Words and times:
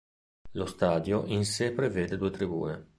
Lo 0.53 0.65
stadio 0.65 1.25
in 1.27 1.45
sé 1.45 1.73
prevede 1.73 2.17
due 2.17 2.31
tribune. 2.31 2.89